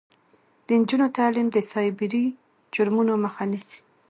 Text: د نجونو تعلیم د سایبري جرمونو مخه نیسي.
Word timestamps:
د 0.65 0.67
نجونو 0.79 1.07
تعلیم 1.17 1.47
د 1.51 1.57
سایبري 1.71 2.25
جرمونو 2.73 3.13
مخه 3.23 3.43
نیسي. 3.51 3.79